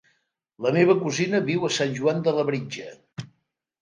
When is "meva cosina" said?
0.77-1.43